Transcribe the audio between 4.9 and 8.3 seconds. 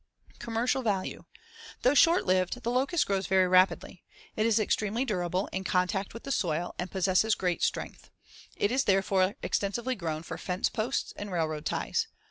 durable in contact with the soil and possesses great strength.